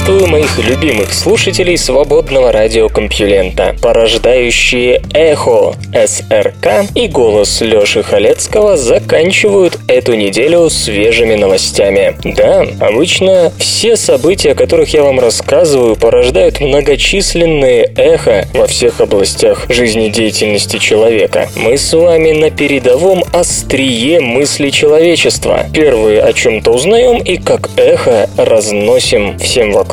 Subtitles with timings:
[0.00, 10.14] Приветствую моих любимых слушателей свободного радиокомпьюлента, порождающие эхо СРК и голос Лёши Халецкого заканчивают эту
[10.14, 12.16] неделю свежими новостями.
[12.24, 19.66] Да, обычно все события, о которых я вам рассказываю, порождают многочисленные эхо во всех областях
[19.68, 21.48] жизнедеятельности человека.
[21.56, 25.66] Мы с вами на передовом острие мысли человечества.
[25.74, 29.89] Первые о чем-то узнаем и как эхо разносим всем вокруг.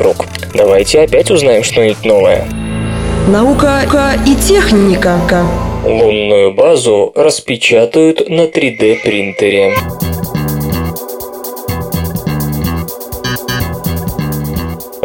[0.54, 2.46] Давайте опять узнаем что-нибудь новое.
[3.28, 3.82] Наука
[4.26, 5.18] и техника.
[5.84, 9.02] Лунную базу распечатают на 3D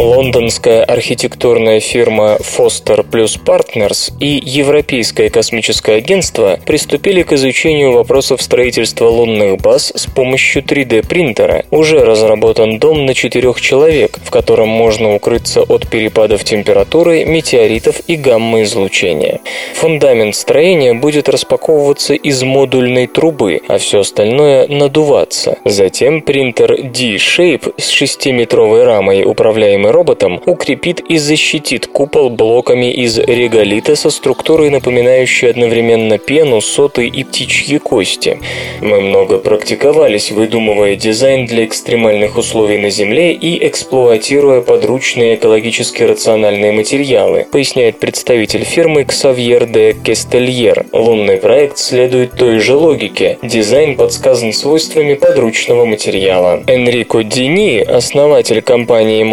[0.04, 9.08] Лондонская архитектурная фирма Foster Plus Partners и Европейское космическое агентство приступили к изучению вопросов строительства
[9.08, 11.64] лунных баз с помощью 3D-принтера.
[11.72, 18.18] Уже разработан дом на четырех человек, в котором можно укрыться от перепадов температуры, метеоритов и
[18.18, 19.40] гамма-излучения.
[19.76, 25.60] Фундамент строения будет распаковываться из модульной трубы, а все остальное надуваться.
[25.64, 33.96] Затем принтер D-Shape с 6-метровой рамой, управляемый роботом, укрепит и защитит купол блоками из реголита
[33.96, 38.40] со структурой, напоминающей одновременно пену, соты и птичьи кости.
[38.82, 46.72] Мы много практиковались, выдумывая дизайн для экстремальных условий на Земле и эксплуатируя подручные экологически рациональные
[46.72, 50.86] материалы, поясняет представитель фирмы Ксавьер де Кестельер.
[50.92, 53.38] Лунный проект следует той же логике.
[53.44, 56.64] Дизайн подсказан свойствами подручного материала.
[56.68, 59.24] Энрико Дини, основатель компании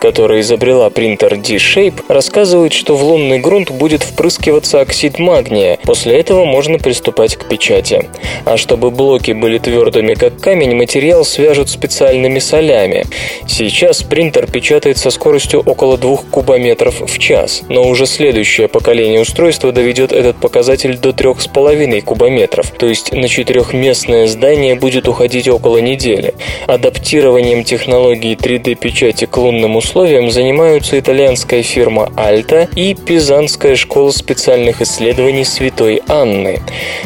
[0.00, 5.78] Которая изобрела принтер D-Shape, рассказывает, что в лунный грунт будет впрыскиваться оксид магния.
[5.84, 8.08] После этого можно приступать к печати.
[8.44, 13.04] А чтобы блоки были твердыми, как камень, материал свяжут специальными солями.
[13.46, 19.72] Сейчас принтер печатает со скоростью около 2 кубометров в час, но уже следующее поколение устройства
[19.72, 26.34] доведет этот показатель до 3,5 кубометров, то есть на четырехместное здание будет уходить около недели.
[26.66, 35.44] Адаптированием технологии 3D-печати к лунным условиям занимаются итальянская фирма Альта и Пизанская школа специальных исследований
[35.44, 36.60] Святой Анны.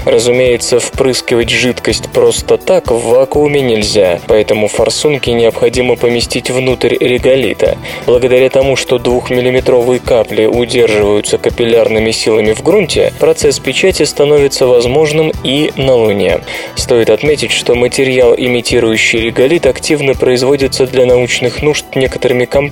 [0.05, 7.79] Разумеется, впрыскивать жидкость просто так в вакууме нельзя, поэтому форсунки необходимо поместить внутрь реголита.
[8.05, 15.73] Благодаря тому, что двухмиллиметровые капли удерживаются капиллярными силами в грунте, процесс печати становится возможным и
[15.77, 16.41] на Луне.
[16.75, 22.66] Стоит отметить, что материал, имитирующий реголит, активно производится для научных нужд некоторыми компаниями,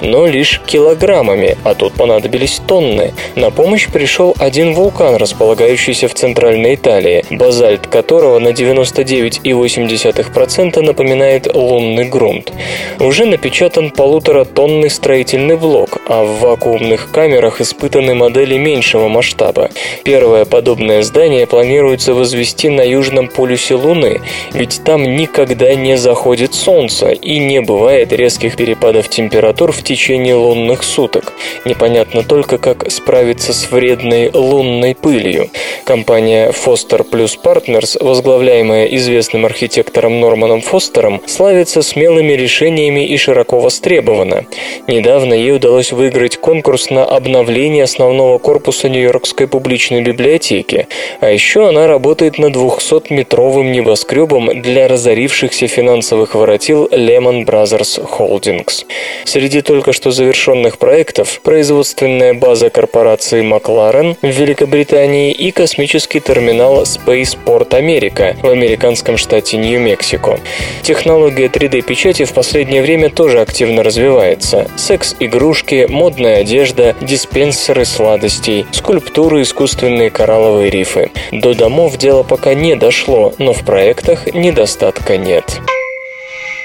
[0.00, 3.12] но лишь килограммами, а тут понадобились тонны.
[3.34, 12.04] На помощь пришел один вулкан, располагающийся в центральной Италии, базальт которого на 99,8% напоминает лунный
[12.04, 12.52] грунт.
[12.98, 19.70] Уже напечатан полуторатонный строительный блок, а в вакуумных камерах испытаны модели меньшего масштаба.
[20.04, 24.20] Первое подобное здание планируется возвести на южном полюсе Луны,
[24.52, 30.82] ведь там никогда не заходит Солнце и не бывает резких перепадов температур в течение лунных
[30.82, 31.34] суток.
[31.64, 35.50] Непонятно только, как справиться с вредной лунной пылью.
[35.84, 44.46] Компания Foster Plus Partners, возглавляемая известным архитектором Норманом Фостером, славится смелыми решениями и широко востребована.
[44.86, 50.86] Недавно ей удалось выиграть конкурс на обновление основного корпуса Нью-Йоркской публичной библиотеки.
[51.20, 58.84] А еще она работает над 200-метровым небоскребом для разорившихся финансовых воротил Lehman Brothers Holdings.
[59.24, 67.70] Среди только что завершенных проектов производственная база корпорации Макларен в Великобритании и космический терминал Spaceport
[67.70, 70.38] America в американском штате Нью-Мексико.
[70.82, 74.70] Технология 3D-печати в последнее время тоже активно развивается.
[74.76, 81.10] Секс-игрушки, модная одежда, диспенсеры сладостей, скульптуры, искусственные коралловые рифы.
[81.32, 85.60] До домов дело пока не дошло, но в проектах недостатка нет.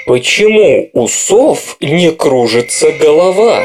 [0.06, 3.64] Почему у сов не кружится голова?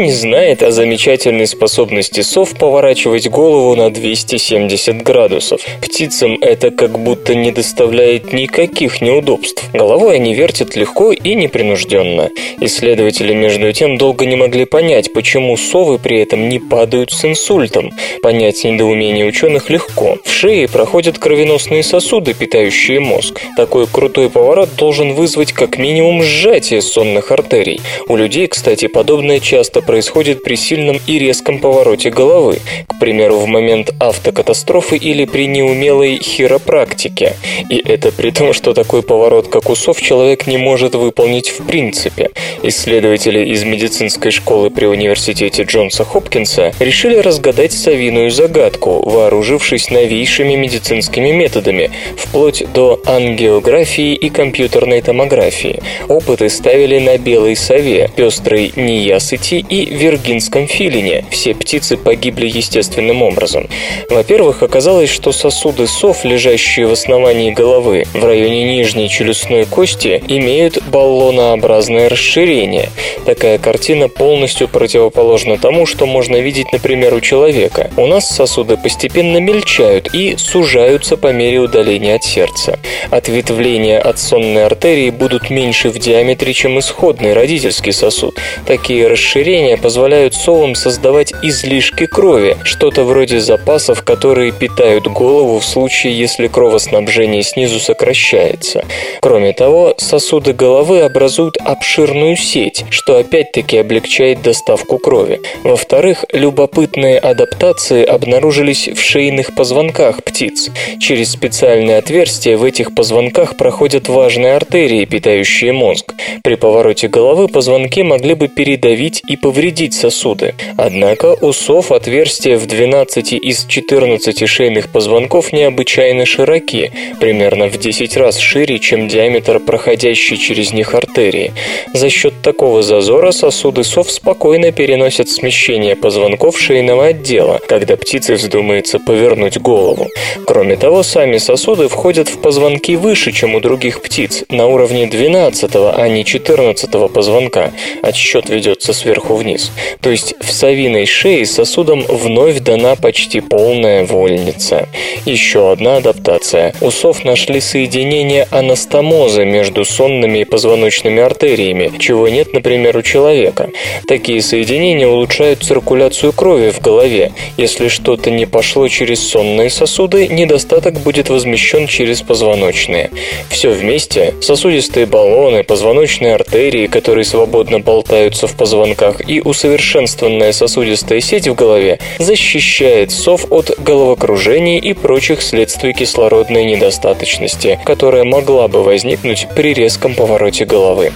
[0.00, 5.60] Не знает о замечательной способности сов поворачивать голову на 270 градусов.
[5.82, 9.64] Птицам это как будто не доставляет никаких неудобств.
[9.72, 12.30] Головой они вертят легко и непринужденно.
[12.60, 17.92] Исследователи, между тем, долго не могли понять, почему совы при этом не падают с инсультом.
[18.22, 20.18] Понять недоумение ученых легко.
[20.24, 23.40] В шее проходят кровеносные сосуды, питающие мозг.
[23.56, 27.80] Такой крутой поворот должен вызвать как минимум сжатие сонных артерий.
[28.08, 32.60] У людей, кстати, подобное часто происходит при сильном и резком повороте головы.
[32.86, 37.34] К примеру, в момент автокатастрофы или при неумелой хиропрактике.
[37.68, 41.66] И это при том, что такой поворот, как у сов, человек не может выполнить в
[41.66, 42.30] принципе.
[42.62, 51.32] Исследователи из медицинской школы при университете Джонса Хопкинса решили разгадать совиную загадку, вооружившись новейшими медицинскими
[51.32, 55.82] методами, вплоть до ангиографии и компьютерной томографии.
[56.06, 61.24] Опыты ставили на белой сове, пестрой неясыти и виргинском филине.
[61.30, 63.68] Все птицы погибли естественным образом.
[64.08, 70.82] Во-первых, оказалось, что сосуды сов, лежащие в основании головы, в районе нижней челюстной кости, имеют
[70.88, 72.88] баллонообразное расширение.
[73.26, 77.90] Такая картина полностью противоположна тому, что можно видеть, например, у человека.
[77.96, 82.78] У нас сосуды постепенно мельчают и сужаются по мере удаления от сердца.
[83.10, 88.38] Ответвления от сонной артерии будут меньше в диаметре, чем исходный родительский сосуд.
[88.66, 96.18] Такие расширения позволяют совам создавать излишки крови, что-то вроде запасов, которые питают голову в случае,
[96.18, 98.84] если кровоснабжение снизу сокращается.
[99.20, 105.40] Кроме того, сосуды головы образуют обширную сеть, что опять-таки облегчает доставку крови.
[105.62, 110.70] Во-вторых, любопытные адаптации обнаружились в шейных позвонках птиц.
[110.98, 116.14] Через специальные отверстия в этих позвонках проходят важные артерии, питающие мозг.
[116.42, 119.59] При повороте головы позвонки могли бы передавить и повредить
[119.94, 120.54] сосуды.
[120.76, 126.90] Однако у сов отверстия в 12 из 14 шейных позвонков необычайно широки,
[127.20, 131.52] примерно в 10 раз шире, чем диаметр проходящей через них артерии.
[131.92, 138.98] За счет такого зазора сосуды сов спокойно переносят смещение позвонков шейного отдела, когда птице вздумается
[138.98, 140.08] повернуть голову.
[140.46, 145.70] Кроме того, сами сосуды входят в позвонки выше, чем у других птиц, на уровне 12,
[145.74, 147.72] а не 14 позвонка.
[148.02, 149.72] Отсчет ведется сверху вниз.
[150.00, 154.88] То есть в совиной шее сосудам вновь дана почти полная вольница.
[155.26, 156.74] Еще одна адаптация.
[156.80, 163.70] У сов нашли соединение анастомоза между сонными и позвоночными артериями, чего нет, например, у человека.
[164.06, 167.32] Такие соединения улучшают циркуляцию крови в голове.
[167.56, 173.10] Если что-то не пошло через сонные сосуды, недостаток будет возмещен через позвоночные.
[173.48, 181.46] Все вместе– сосудистые баллоны, позвоночные артерии, которые свободно болтаются в позвонках, и усовершенствованная сосудистая сеть
[181.46, 189.46] в голове защищает сов от головокружений и прочих следствий кислородной недостаточности, которая могла бы возникнуть
[189.54, 191.12] при резком повороте головы.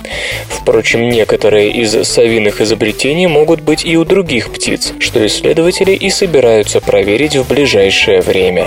[0.48, 6.80] Впрочем, некоторые из совиных изобретений могут быть и у других птиц, что исследователи и собираются
[6.80, 8.66] проверить в ближайшее время.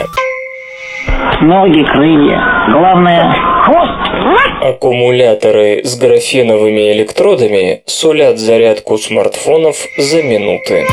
[1.42, 2.68] Ноги, крылья.
[2.72, 3.57] Главное.
[4.62, 10.86] Аккумуляторы с графеновыми электродами сулят зарядку смартфонов за минуты.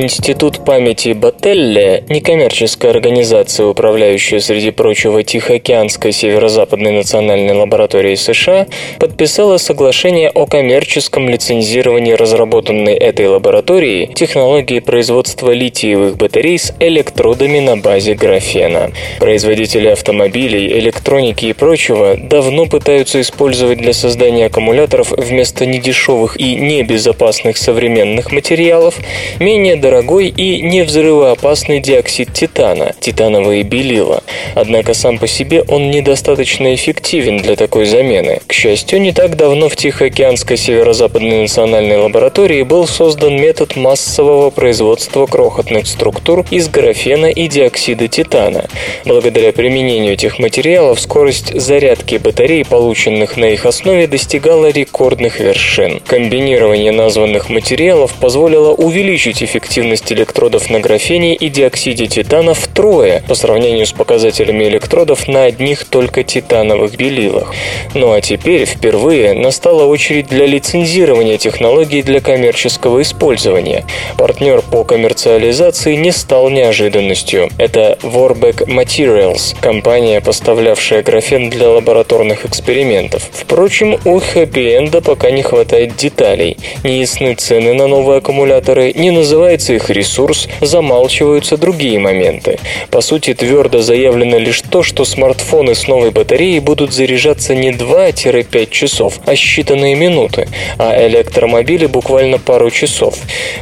[0.00, 8.68] Институт памяти Бателле, некоммерческая организация, управляющая, среди прочего, Тихоокеанской северо-западной национальной лабораторией США,
[9.00, 17.76] подписала соглашение о коммерческом лицензировании разработанной этой лабораторией технологии производства литиевых батарей с электродами на
[17.76, 18.92] базе графена.
[19.18, 27.56] Производители автомобилей, электроники и прочего давно пытаются использовать для создания аккумуляторов вместо недешевых и небезопасных
[27.56, 28.94] современных материалов
[29.40, 34.22] менее дорогой и невзрывоопасный диоксид титана, титановое белила.
[34.54, 38.40] Однако сам по себе он недостаточно эффективен для такой замены.
[38.46, 45.24] К счастью, не так давно в Тихоокеанской северо-западной национальной лаборатории был создан метод массового производства
[45.24, 48.66] крохотных структур из графена и диоксида титана.
[49.06, 56.00] Благодаря применению этих материалов скорость зарядки батарей, полученных на их основе, достигала рекордных вершин.
[56.06, 63.34] Комбинирование названных материалов позволило увеличить эффективность радиоактивность электродов на графене и диоксиде титана втрое по
[63.34, 67.54] сравнению с показателями электродов на одних только титановых белилах.
[67.94, 73.84] Ну а теперь впервые настала очередь для лицензирования технологий для коммерческого использования.
[74.16, 77.50] Партнер по коммерциализации не стал неожиданностью.
[77.58, 83.28] Это Warbeck Materials, компания, поставлявшая графен для лабораторных экспериментов.
[83.32, 86.56] Впрочем, у хэппи-энда пока не хватает деталей.
[86.84, 89.10] Не ясны цены на новые аккумуляторы, не
[89.58, 92.58] называется их ресурс, замалчиваются другие моменты.
[92.90, 98.70] По сути, твердо заявлено лишь то, что смартфоны с новой батареей будут заряжаться не 2-5
[98.70, 100.48] часов, а считанные минуты,
[100.78, 103.16] а электромобили буквально пару часов.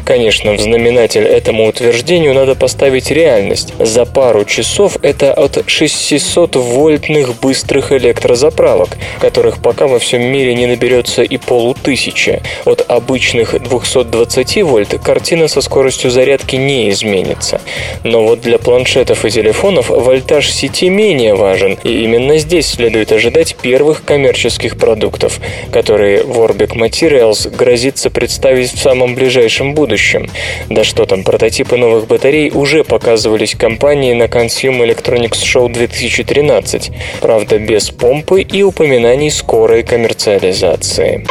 [0.05, 3.73] Конечно, в знаменатель этому утверждению надо поставить реальность.
[3.79, 11.23] За пару часов это от 600-вольтных быстрых электрозаправок, которых пока во всем мире не наберется
[11.23, 12.43] и полутысячи.
[12.65, 17.61] От обычных 220 вольт картина со скоростью зарядки не изменится.
[18.05, 23.57] Но вот для планшетов и телефонов вольтаж сети менее важен, и именно здесь следует ожидать
[23.57, 25.41] первых коммерческих продуктов,
[25.73, 30.29] которые Warbeck Materials грозится представить в самом ближайшем будущем.
[30.69, 36.91] Да что там, прототипы новых батарей уже показывались компании на Consumer Electronics Show 2013,
[37.21, 41.25] правда без помпы и упоминаний скорой коммерциализации.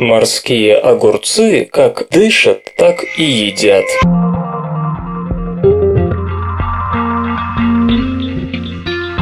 [0.00, 3.84] Морские огурцы как дышат, так и едят.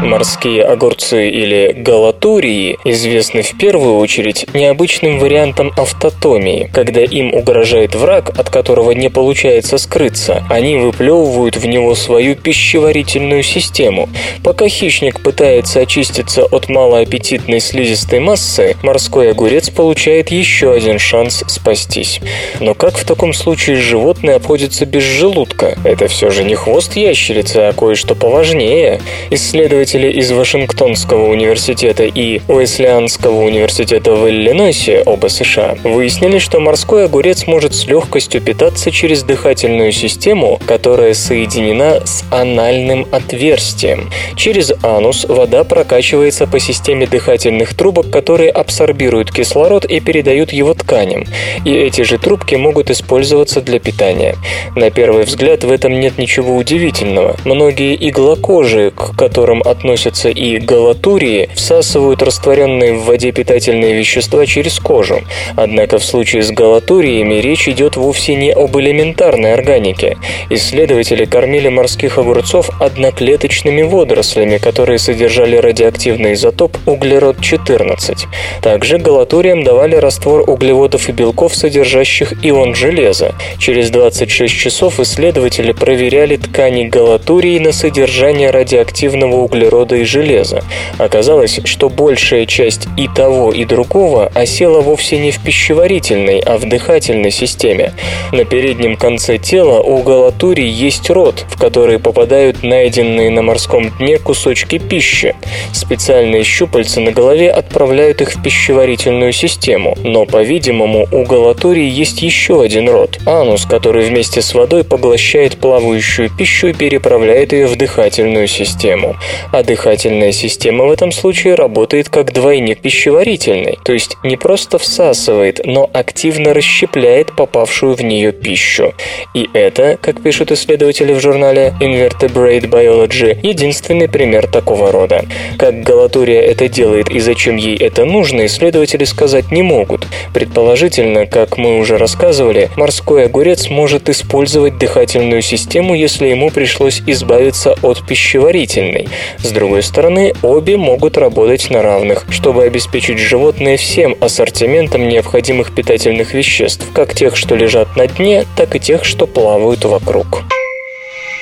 [0.04, 1.72] Морские огурцы или
[2.18, 6.68] галатурии известны в первую очередь необычным вариантом автотомии.
[6.72, 13.42] Когда им угрожает враг, от которого не получается скрыться, они выплевывают в него свою пищеварительную
[13.44, 14.08] систему.
[14.42, 22.20] Пока хищник пытается очиститься от малоаппетитной слизистой массы, морской огурец получает еще один шанс спастись.
[22.58, 25.76] Но как в таком случае животное обходится без желудка?
[25.84, 29.00] Это все же не хвост ящерицы, а кое-что поважнее.
[29.30, 37.46] Исследователи из Вашингтонского университета и Уэслианского университета в Иллинойсе, оба США, выяснили, что морской огурец
[37.46, 44.10] может с легкостью питаться через дыхательную систему, которая соединена с анальным отверстием.
[44.36, 51.24] Через анус вода прокачивается по системе дыхательных трубок, которые абсорбируют кислород и передают его тканям.
[51.64, 54.36] И эти же трубки могут использоваться для питания.
[54.74, 57.36] На первый взгляд в этом нет ничего удивительного.
[57.44, 65.20] Многие иглокожие, к которым относятся и галатурии, всасывают растворенные в воде питательные вещества через кожу.
[65.56, 70.16] Однако в случае с галатуриями речь идет вовсе не об элементарной органике.
[70.50, 78.26] Исследователи кормили морских огурцов одноклеточными водорослями, которые содержали радиоактивный изотоп углерод-14.
[78.62, 83.34] Также галатуриям давали раствор углеводов и белков, содержащих ион железа.
[83.58, 90.62] Через 26 часов исследователи проверяли ткани галатурии на содержание радиоактивного углерода и железа.
[90.98, 96.68] Оказалось, что большая часть и того, и другого осела вовсе не в пищеварительной, а в
[96.68, 97.92] дыхательной системе.
[98.32, 104.18] На переднем конце тела у галатурий есть рот, в который попадают найденные на морском дне
[104.18, 105.34] кусочки пищи.
[105.72, 112.62] Специальные щупальца на голове отправляют их в пищеварительную систему, но, по-видимому, у галатурий есть еще
[112.62, 118.46] один рот– анус, который вместе с водой поглощает плавающую пищу и переправляет ее в дыхательную
[118.46, 119.16] систему
[119.52, 125.60] а дыхательная система в этом случае работает как двойник пищеварительной, то есть не просто всасывает,
[125.64, 128.94] но активно расщепляет попавшую в нее пищу.
[129.34, 135.24] И это, как пишут исследователи в журнале Invertebrate Biology, единственный пример такого рода.
[135.58, 140.06] Как галатурия это делает и зачем ей это нужно, исследователи сказать не могут.
[140.34, 147.74] Предположительно, как мы уже рассказывали, морской огурец может использовать дыхательную систему, если ему пришлось избавиться
[147.82, 149.08] от пищеварительной.
[149.38, 156.34] С другой стороны, обе могут работать на равных, чтобы обеспечить животное всем ассортиментом необходимых питательных
[156.34, 160.42] веществ, как тех, что лежат на дне, так и тех, что плавают вокруг.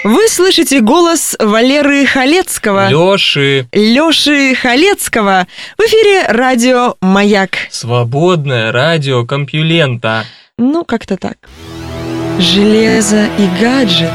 [0.04, 2.88] Вы слышите голос Валеры Халецкого.
[2.90, 3.66] Лёши.
[3.72, 5.48] Лёши Халецкого.
[5.76, 7.50] В эфире радио «Маяк».
[7.70, 10.24] Свободное радио Компьюлента.
[10.58, 11.38] Ну, как-то так.
[12.38, 14.10] Железо и гаджеты,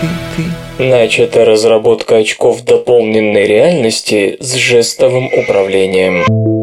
[0.00, 0.08] ты,
[0.78, 0.82] ты.
[0.82, 6.55] Начата разработка очков дополненной реальности с жестовым управлением.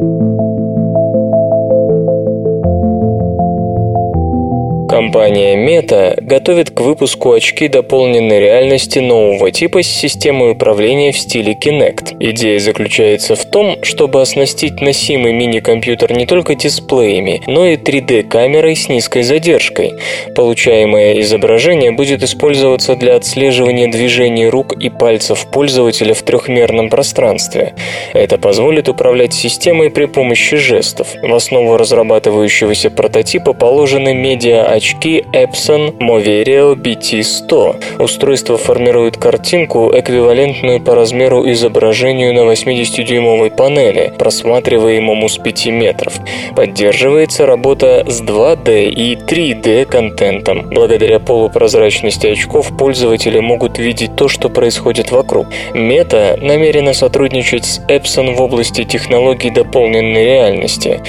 [4.94, 11.58] Компания Meta готовит к выпуску очки дополненной реальности нового типа с системой управления в стиле
[11.60, 12.16] Kinect.
[12.20, 18.88] Идея заключается в том, чтобы оснастить носимый мини-компьютер не только дисплеями, но и 3D-камерой с
[18.88, 19.94] низкой задержкой.
[20.36, 27.74] Получаемое изображение будет использоваться для отслеживания движений рук и пальцев пользователя в трехмерном пространстве.
[28.14, 31.08] Это позволит управлять системой при помощи жестов.
[31.24, 38.02] В основу разрабатывающегося прототипа положены медиа очки Epson Moverio BT100.
[38.04, 46.14] Устройство формирует картинку, эквивалентную по размеру изображению на 80-дюймовой панели, просматриваемому с 5 метров.
[46.54, 50.70] Поддерживается работа с 2D и 3D контентом.
[50.70, 55.48] Благодаря полупрозрачности очков пользователи могут видеть то, что происходит вокруг.
[55.74, 61.02] Мета намерена сотрудничать с Epson в области технологий дополненной реальности.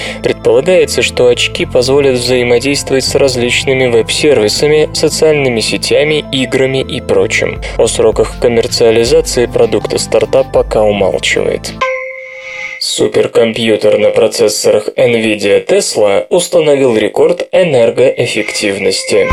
[0.45, 7.59] Предполагается, что очки позволят взаимодействовать с различными веб-сервисами, социальными сетями, играми и прочим.
[7.79, 11.73] О сроках коммерциализации продукта стартап пока умалчивает.
[12.79, 19.27] Суперкомпьютер на процессорах NVIDIA Tesla установил рекорд энергоэффективности.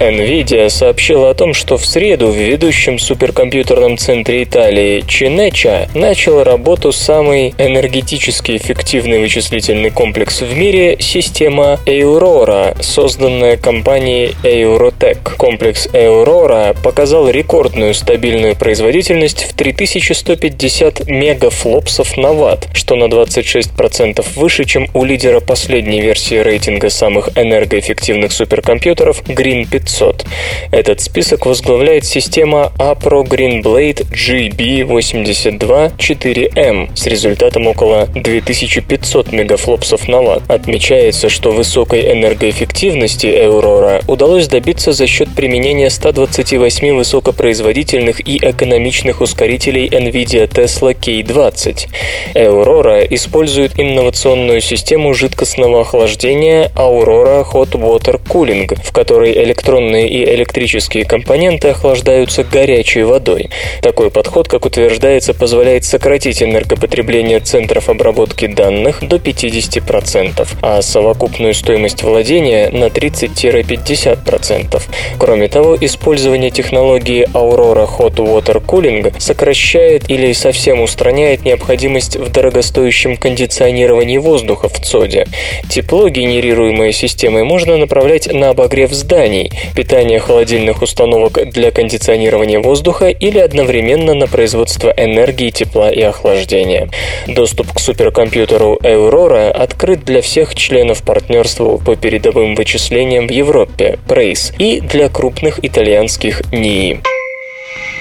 [0.00, 6.90] NVIDIA сообщила о том, что в среду в ведущем суперкомпьютерном центре Италии Чинеча начал работу
[6.90, 15.36] самый энергетически эффективный вычислительный комплекс в мире– система Aurora, созданная компанией Eurotech.
[15.36, 24.64] Комплекс Aurora показал рекордную стабильную производительность в 3150 мегафлопсов на ватт, что на 26% выше,
[24.64, 30.24] чем у лидера последней версии рейтинга самых энергоэффективных суперкомпьютеров Green 500 500.
[30.70, 40.42] Этот список возглавляет система APRO Greenblade GB82-4M с результатом около 2500 мегафлопсов на ватт.
[40.48, 49.88] Отмечается, что высокой энергоэффективности Aurora удалось добиться за счет применения 128 высокопроизводительных и экономичных ускорителей
[49.88, 51.88] NVIDIA Tesla K20.
[52.34, 60.24] Aurora использует инновационную систему жидкостного охлаждения Aurora Hot Water Cooling, в которой электронные электронные и
[60.34, 63.50] электрические компоненты охлаждаются горячей водой.
[63.82, 72.02] Такой подход, как утверждается, позволяет сократить энергопотребление центров обработки данных до 50%, а совокупную стоимость
[72.02, 74.82] владения на 30-50%.
[75.18, 83.16] Кроме того, использование технологии Aurora Hot Water Cooling сокращает или совсем устраняет необходимость в дорогостоящем
[83.16, 85.26] кондиционировании воздуха в ЦОДе.
[85.68, 93.38] Тепло, генерируемое системой, можно направлять на обогрев зданий, питание холодильных установок для кондиционирования воздуха или
[93.38, 96.88] одновременно на производство энергии, тепла и охлаждения.
[97.26, 104.54] Доступ к суперкомпьютеру Aurora открыт для всех членов партнерства по передовым вычислениям в Европе, PRACE,
[104.58, 107.00] и для крупных итальянских НИИ.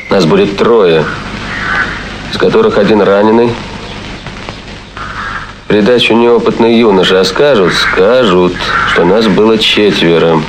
[0.10, 1.06] Нас будет трое,
[2.32, 3.50] из которых один раненый.
[5.68, 8.54] Придачу неопытные юноши, а скажут, скажут,
[8.92, 10.42] что нас было четверо.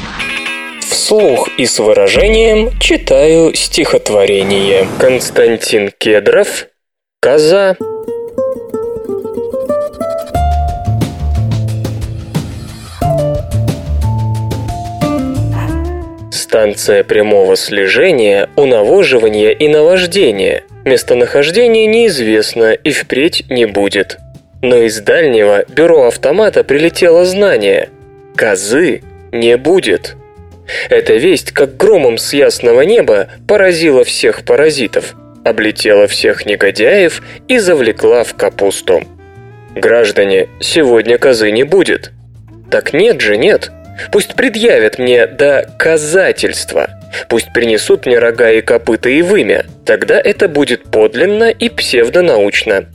[0.90, 4.88] Вслух и с выражением читаю стихотворение.
[4.98, 6.66] Константин Кедров
[7.20, 7.76] «Коза».
[16.33, 20.64] Станция прямого слежения, унавоживания и наваждения.
[20.85, 24.18] Местонахождение неизвестно и впредь не будет.
[24.61, 27.90] Но из дальнего бюро автомата прилетело знание.
[28.35, 30.16] Козы не будет.
[30.89, 38.25] Эта весть, как громом с ясного неба, поразила всех паразитов, облетела всех негодяев и завлекла
[38.25, 39.03] в капусту.
[39.75, 42.13] Граждане, сегодня козы не будет.
[42.71, 43.71] Так нет же, нет.
[44.13, 46.89] Пусть предъявят мне доказательства.
[47.29, 49.65] Пусть принесут мне рога и копыта и вымя.
[49.85, 52.87] Тогда это будет подлинно и псевдонаучно.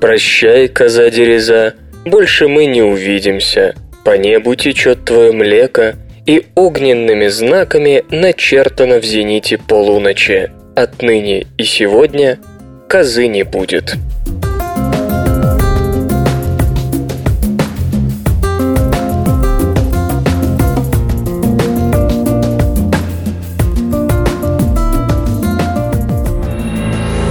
[0.00, 3.74] Прощай, коза дереза, больше мы не увидимся.
[4.04, 5.94] По небу течет твое млеко,
[6.28, 10.50] и огненными знаками начертано в зените полуночи.
[10.76, 12.38] Отныне и сегодня
[12.86, 13.96] козы не будет.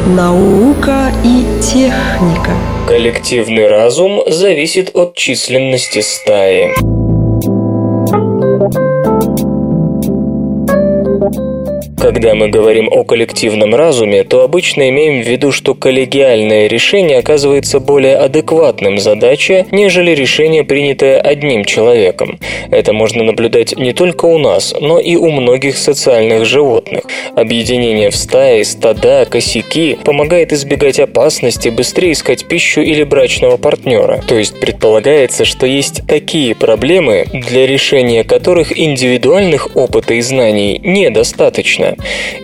[0.07, 2.51] Наука и техника.
[2.87, 6.96] Коллективный разум зависит от численности стаи.
[11.99, 17.79] Когда мы говорим о коллективном разуме, то обычно имеем в виду, что коллегиальное решение оказывается
[17.79, 22.39] более адекватным задаче, нежели решение, принятое одним человеком.
[22.69, 27.03] Это можно наблюдать не только у нас, но и у многих социальных животных.
[27.35, 34.21] Объединение в стаи, стада, косяки помогает избегать опасности, быстрее искать пищу или брачного партнера.
[34.27, 41.86] То есть предполагается, что есть такие проблемы, для решения которых индивидуальных опыта и знаний недостаточно.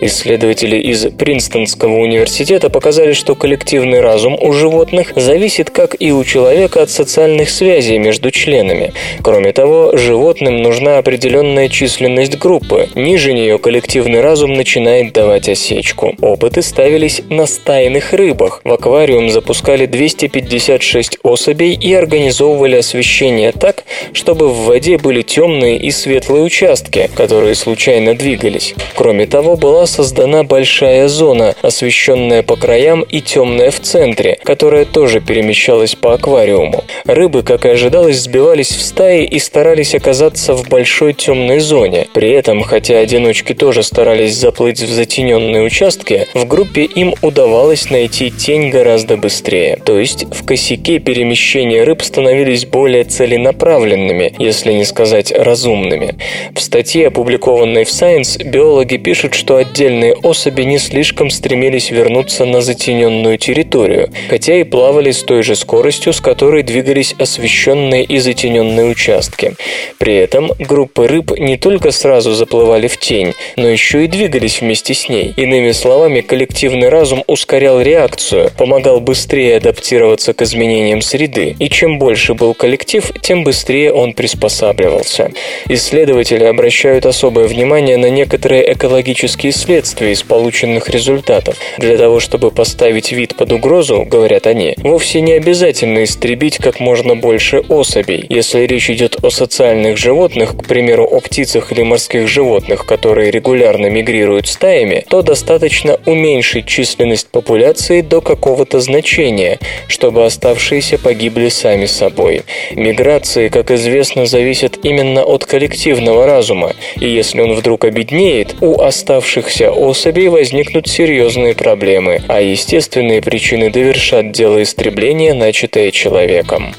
[0.00, 6.82] Исследователи из Принстонского университета показали, что коллективный разум у животных зависит, как и у человека,
[6.82, 8.92] от социальных связей между членами.
[9.22, 12.88] Кроме того, животным нужна определенная численность группы.
[12.94, 16.14] Ниже нее коллективный разум начинает давать осечку.
[16.20, 18.60] Опыты ставились на стайных рыбах.
[18.64, 25.90] В аквариум запускали 256 особей и организовывали освещение так, чтобы в воде были темные и
[25.90, 28.74] светлые участки, которые случайно двигались.
[28.94, 35.20] Кроме того, была создана большая зона, освещенная по краям и темная в центре, которая тоже
[35.20, 36.84] перемещалась по аквариуму.
[37.04, 42.08] Рыбы, как и ожидалось, сбивались в стаи и старались оказаться в большой темной зоне.
[42.14, 48.30] При этом, хотя одиночки тоже старались заплыть в затененные участки, в группе им удавалось найти
[48.30, 49.78] тень гораздо быстрее.
[49.84, 56.16] То есть в косяке перемещения рыб становились более целенаправленными, если не сказать разумными.
[56.54, 62.44] В статье, опубликованной в Science, биологи пишут, пишут, что отдельные особи не слишком стремились вернуться
[62.44, 68.18] на затененную территорию, хотя и плавали с той же скоростью, с которой двигались освещенные и
[68.18, 69.54] затененные участки.
[69.98, 74.92] При этом группы рыб не только сразу заплывали в тень, но еще и двигались вместе
[74.92, 75.32] с ней.
[75.36, 82.34] Иными словами, коллективный разум ускорял реакцию, помогал быстрее адаптироваться к изменениям среды, и чем больше
[82.34, 85.30] был коллектив, тем быстрее он приспосабливался.
[85.68, 91.56] Исследователи обращают особое внимание на некоторые экологические логические следствия из полученных результатов.
[91.78, 97.14] Для того, чтобы поставить вид под угрозу, говорят они, вовсе не обязательно истребить как можно
[97.14, 98.26] больше особей.
[98.28, 103.86] Если речь идет о социальных животных, к примеру, о птицах или морских животных, которые регулярно
[103.86, 112.42] мигрируют стаями, то достаточно уменьшить численность популяции до какого-то значения, чтобы оставшиеся погибли сами собой.
[112.72, 119.70] Миграции, как известно, зависят именно от коллективного разума, и если он вдруг обеднеет, у оставшихся
[119.70, 126.74] особей возникнут серьезные проблемы, а естественные причины довершат дело истребления, начатое человеком.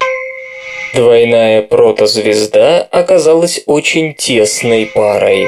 [0.95, 5.45] Двойная протозвезда оказалась очень тесной парой.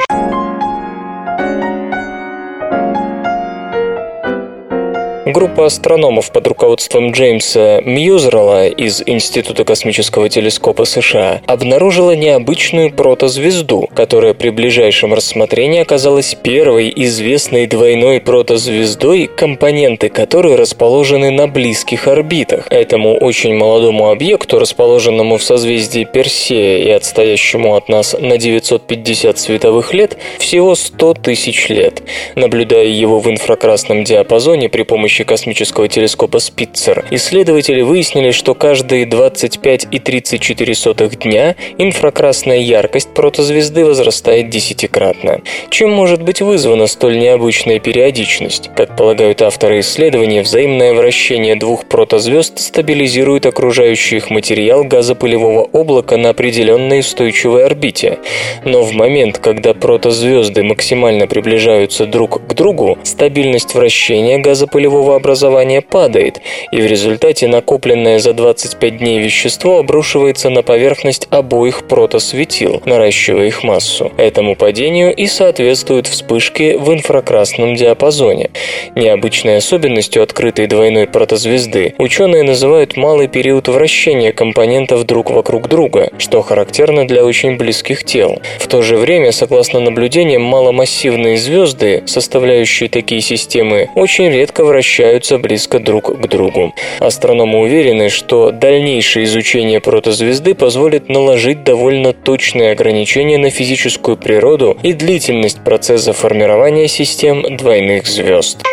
[5.28, 14.34] Группа астрономов под руководством Джеймса Мьюзерла из Института космического телескопа США обнаружила необычную протозвезду, которая
[14.34, 22.68] при ближайшем рассмотрении оказалась первой известной двойной протозвездой, компоненты которой расположены на близких орбитах.
[22.70, 29.94] Этому очень молодому объекту, расположенному в созвездии Персея и отстоящему от нас на 950 световых
[29.94, 32.02] лет, всего 100 тысяч лет.
[32.36, 39.06] Наблюдая его в инфракрасном диапазоне при помощи помощи космического телескопа Спитцер исследователи выяснили, что каждые
[39.06, 45.42] 25,34 дня инфракрасная яркость протозвезды возрастает десятикратно.
[45.70, 48.70] Чем может быть вызвана столь необычная периодичность?
[48.76, 56.30] Как полагают авторы исследования, взаимное вращение двух протозвезд стабилизирует окружающий их материал газопылевого облака на
[56.30, 58.20] определенной устойчивой орбите.
[58.66, 65.82] Но в момент, когда протозвезды максимально приближаются друг к другу, стабильность вращения газопылевого нового образования
[65.82, 66.42] падает,
[66.72, 73.64] и в результате накопленное за 25 дней вещество обрушивается на поверхность обоих протосветил, наращивая их
[73.64, 74.12] массу.
[74.18, 78.50] Этому падению и соответствуют вспышки в инфракрасном диапазоне.
[78.96, 86.42] Необычной особенностью открытой двойной протозвезды ученые называют малый период вращения компонентов друг вокруг друга, что
[86.42, 88.42] характерно для очень близких тел.
[88.60, 95.38] В то же время, согласно наблюдениям, маломассивные звезды, составляющие такие системы, очень редко вращаются вращаются
[95.38, 96.74] близко друг к другу.
[97.00, 104.94] Астрономы уверены, что дальнейшее изучение протозвезды позволит наложить довольно точные ограничения на физическую природу и
[104.94, 108.64] длительность процесса формирования систем двойных звезд.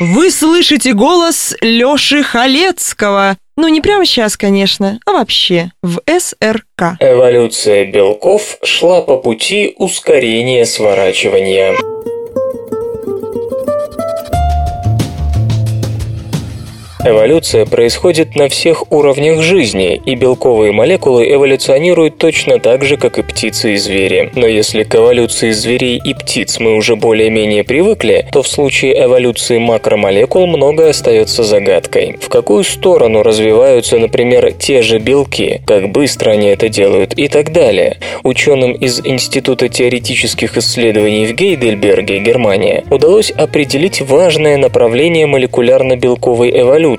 [0.00, 3.36] Вы слышите голос Лёши Халецкого.
[3.56, 6.98] Ну, не прямо сейчас, конечно, а вообще, в СРК.
[7.00, 11.74] Эволюция белков шла по пути ускорения сворачивания.
[17.08, 23.22] Эволюция происходит на всех уровнях жизни, и белковые молекулы эволюционируют точно так же, как и
[23.22, 24.30] птицы и звери.
[24.34, 29.56] Но если к эволюции зверей и птиц мы уже более-менее привыкли, то в случае эволюции
[29.56, 32.18] макромолекул многое остается загадкой.
[32.20, 37.52] В какую сторону развиваются, например, те же белки, как быстро они это делают и так
[37.52, 37.96] далее.
[38.22, 46.97] Ученым из Института теоретических исследований в Гейдельберге, Германия, удалось определить важное направление молекулярно-белковой эволюции,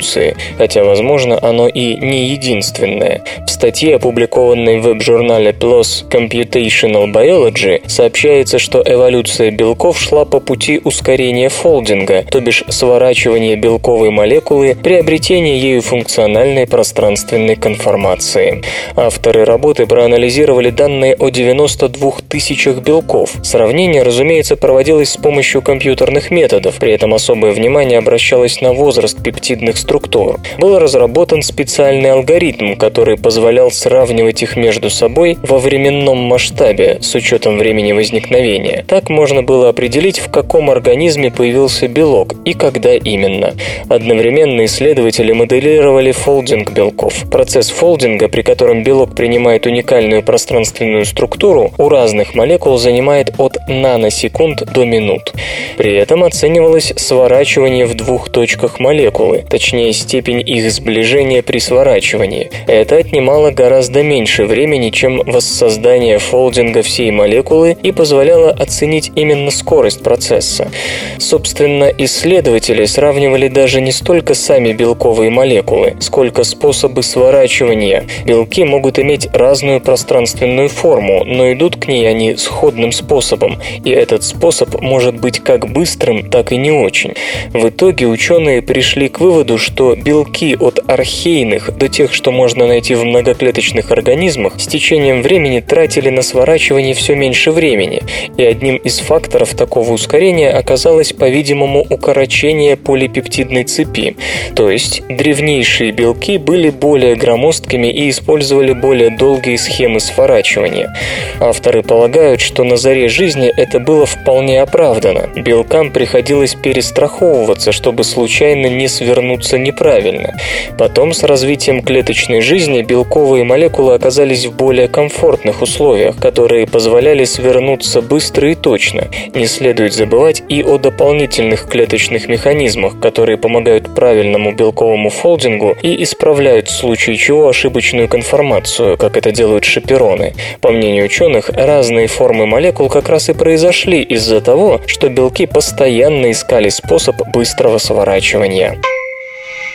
[0.57, 3.23] хотя, возможно, оно и не единственное.
[3.45, 10.79] В статье, опубликованной в веб-журнале PLOS Computational Biology, сообщается, что эволюция белков шла по пути
[10.83, 18.61] ускорения фолдинга, то бишь сворачивания белковой молекулы, приобретения ею функциональной пространственной конформации.
[18.95, 23.31] Авторы работы проанализировали данные о 92 тысячах белков.
[23.43, 29.77] Сравнение, разумеется, проводилось с помощью компьютерных методов, при этом особое внимание обращалось на возраст пептидных
[29.79, 30.39] структур.
[30.59, 37.57] Был разработан специальный алгоритм, который позволял сравнивать их между собой во временном масштабе с учетом
[37.57, 38.85] времени возникновения.
[38.87, 43.53] Так можно было определить, в каком организме появился белок и когда именно.
[43.89, 47.29] Одновременно исследователи моделировали фолдинг белков.
[47.31, 54.63] Процесс фолдинга, при котором белок принимает уникальную пространственную структуру, у разных молекул занимает от наносекунд
[54.73, 55.33] до минут.
[55.77, 62.49] При этом оценивалось сворачивание в двух точках молекулы, точнее степень их сближения при сворачивании.
[62.65, 70.01] Это отнимало гораздо меньше времени, чем воссоздание фолдинга всей молекулы и позволяло оценить именно скорость
[70.01, 70.71] процесса.
[71.19, 78.05] Собственно, исследователи сравнивали даже не столько сами белковые молекулы, сколько способы сворачивания.
[78.25, 84.23] Белки могут иметь разную пространственную форму, но идут к ней они сходным способом, и этот
[84.23, 87.13] способ может быть как быстрым, так и не очень.
[87.53, 92.95] В итоге ученые пришли к выводу, что белки от архейных до тех, что можно найти
[92.95, 98.01] в многоклеточных организмах, с течением времени тратили на сворачивание все меньше времени,
[98.37, 104.15] и одним из факторов такого ускорения оказалось, по-видимому, укорочение полипептидной цепи,
[104.55, 110.95] то есть древнейшие белки были более громоздкими и использовали более долгие схемы сворачивания.
[111.39, 115.29] Авторы полагают, что на заре жизни это было вполне оправдано.
[115.35, 120.37] Белкам приходилось перестраховываться, чтобы случайно не свернуться неправильно.
[120.77, 128.01] Потом с развитием клеточной жизни белковые молекулы оказались в более комфортных условиях, которые позволяли свернуться
[128.01, 129.07] быстро и точно.
[129.33, 136.67] Не следует забывать и о дополнительных клеточных механизмах, которые помогают правильному белковому фолдингу и исправляют
[136.67, 140.33] в случае чего ошибочную конформацию, как это делают шапероны.
[140.61, 146.31] По мнению ученых, разные формы молекул как раз и произошли из-за того, что белки постоянно
[146.31, 148.77] искали способ быстрого сворачивания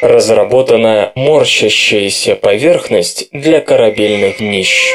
[0.04, 4.92] разработана морщащаяся поверхность для корабельных днищ.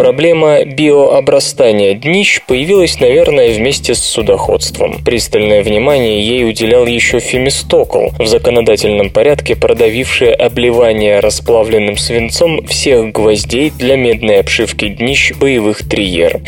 [0.00, 5.04] Проблема биообрастания днищ появилась, наверное, вместе с судоходством.
[5.04, 13.70] Пристальное внимание ей уделял еще Фемистокл, в законодательном порядке продавивший обливание расплавленным свинцом всех гвоздей
[13.78, 16.40] для медной обшивки днищ боевых триер.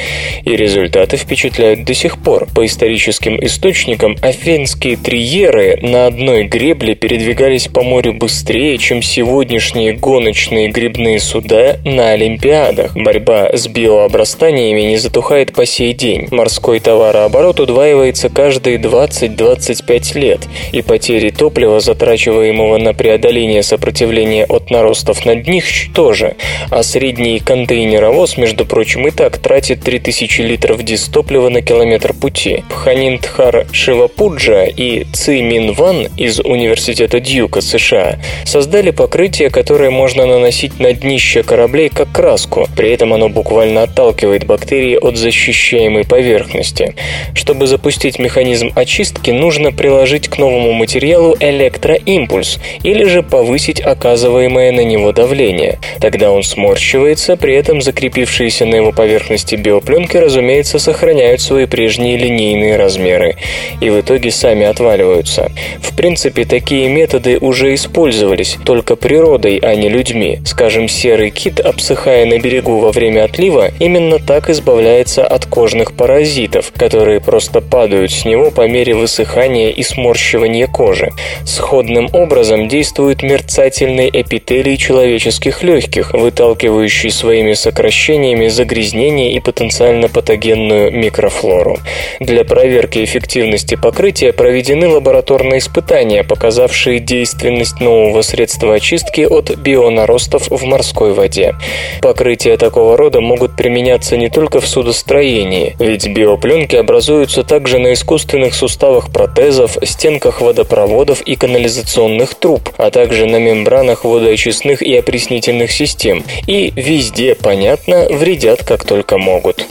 [0.46, 2.48] И результаты впечатляют до сих пор.
[2.54, 10.68] По историческим источникам, афинские триеры на одной гребле передвигались по морю быстрее, чем сегодняшние гоночные
[10.68, 12.96] грибные суда на Олимпиадах.
[12.96, 16.28] Борьба с биообрастаниями не затухает по сей день.
[16.30, 20.40] Морской товарооборот удваивается каждые 20-25 лет,
[20.72, 26.36] и потери топлива, затрачиваемого на преодоление сопротивления от наростов на них, тоже.
[26.70, 32.64] А средний контейнеровоз, между прочим, и так тратит 3000 литров дистоплива на километр пути.
[32.68, 40.78] Пханинтхар Шивапуджа и Ци Мин Ван из Университета Дьюка, США, создали покрытие, которое можно наносить
[40.80, 42.68] на днище кораблей как краску.
[42.76, 46.94] При этом оно буквально отталкивает бактерии от защищаемой поверхности.
[47.34, 54.84] Чтобы запустить механизм очистки, нужно приложить к новому материалу электроимпульс или же повысить оказываемое на
[54.84, 55.78] него давление.
[56.00, 62.76] Тогда он сморщивается, при этом закрепившиеся на его поверхности биопленки, разумеется, сохраняют свои прежние линейные
[62.76, 63.36] размеры
[63.80, 65.50] и в итоге сами отваливаются.
[65.80, 70.40] В принципе, такие методы уже использовались, только природой, а не людьми.
[70.44, 75.92] Скажем, серый кит, обсыхая на берегу во время время отлива именно так избавляется от кожных
[75.96, 81.10] паразитов, которые просто падают с него по мере высыхания и сморщивания кожи.
[81.44, 91.78] Сходным образом действует мерцательный эпителий человеческих легких, выталкивающий своими сокращениями загрязнения и потенциально патогенную микрофлору.
[92.20, 100.64] Для проверки эффективности покрытия проведены лабораторные испытания, показавшие действенность нового средства очистки от бионаростов в
[100.64, 101.54] морской воде.
[102.00, 108.54] Покрытия такого рода могут применяться не только в судостроении, ведь биопленки образуются также на искусственных
[108.54, 116.22] суставах протезов, стенках водопроводов и канализационных труб, а также на мембранах водоочистных и опреснительных систем.
[116.46, 119.66] И везде, понятно, вредят как только могут.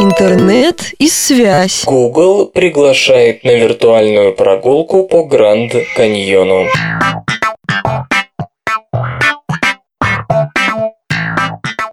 [0.00, 1.84] Интернет и связь.
[1.84, 6.66] Google приглашает на виртуальную прогулку по Гранд Каньону.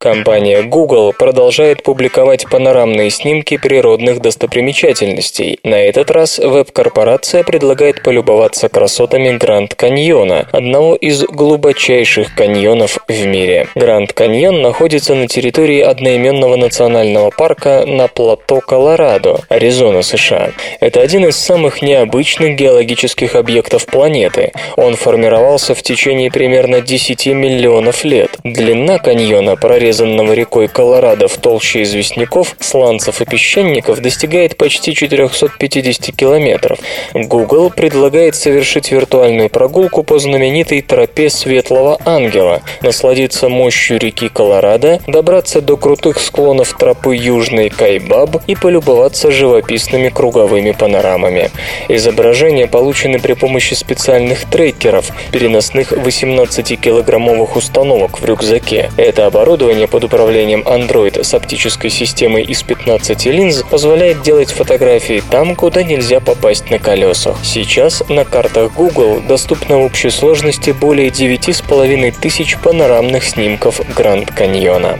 [0.05, 5.57] Компания Google продолжает публиковать панорамные снимки природных достопримечательностей.
[5.63, 13.67] На этот раз веб-корпорация предлагает полюбоваться красотами Гранд Каньона, одного из глубочайших каньонов в мире.
[13.73, 20.51] Гранд Каньон находится на территории одноименного национального парка на плато Колорадо, Аризона, США.
[20.81, 24.51] Это один из самых необычных геологических объектов планеты.
[24.75, 28.37] Он формировался в течение примерно 10 миллионов лет.
[28.43, 36.15] Длина каньона прорезана прорезанного рекой Колорадо в толще известняков, сланцев и песчаников достигает почти 450
[36.15, 36.79] километров.
[37.13, 45.61] Google предлагает совершить виртуальную прогулку по знаменитой тропе Светлого Ангела, насладиться мощью реки Колорадо, добраться
[45.61, 51.51] до крутых склонов тропы Южный Кайбаб и полюбоваться живописными круговыми панорамами.
[51.87, 58.91] Изображения получены при помощи специальных трекеров, переносных 18-килограммовых установок в рюкзаке.
[58.97, 65.55] Это оборудование под управлением Android с оптической системой из 15 линз позволяет делать фотографии там,
[65.55, 67.37] куда нельзя попасть на колесах.
[67.43, 74.99] Сейчас на картах Google доступно в общей сложности более 9,5 тысяч панорамных снимков Гранд Каньона.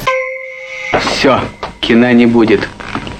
[1.00, 1.40] Все,
[1.82, 2.68] кино не будет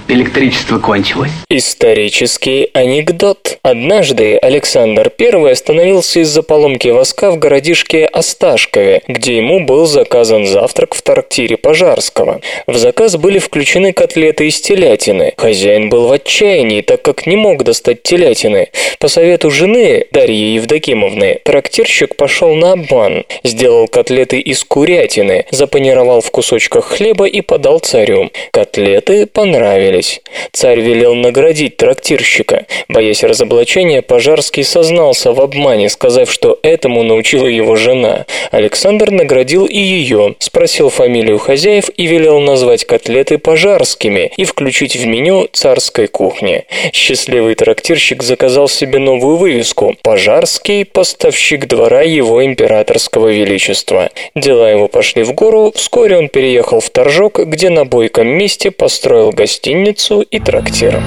[0.08, 1.30] электричество кончилось.
[1.48, 3.58] Исторический анекдот.
[3.62, 10.94] Однажды Александр I остановился из-за поломки воска в городишке Осташкове, где ему был заказан завтрак
[10.94, 12.40] в трактире Пожарского.
[12.66, 15.32] В заказ были включены котлеты из телятины.
[15.36, 18.68] Хозяин был в отчаянии, так как не мог достать телятины.
[18.98, 23.24] По совету жены, Дарьи Евдокимовны, трактирщик пошел на обман.
[23.42, 28.30] Сделал котлеты из курятины, запанировал в кусочках хлеба и подал царю.
[28.52, 30.20] Котлеты понравились понравились.
[30.52, 32.66] Царь велел наградить трактирщика.
[32.88, 38.26] Боясь разоблачения, Пожарский сознался в обмане, сказав, что этому научила его жена.
[38.50, 45.06] Александр наградил и ее, спросил фамилию хозяев и велел назвать котлеты пожарскими и включить в
[45.06, 46.64] меню царской кухни.
[46.92, 54.10] Счастливый трактирщик заказал себе новую вывеску «Пожарский, поставщик двора его императорского величества».
[54.34, 59.30] Дела его пошли в гору, вскоре он переехал в Торжок, где на бойком месте построил
[59.32, 61.00] гостиницу гостиницу и трактир.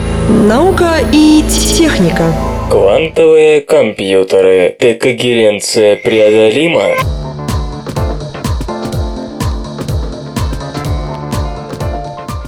[0.47, 2.33] Наука и техника.
[2.71, 4.75] Квантовые компьютеры.
[4.79, 7.28] Декогеренция преодолима?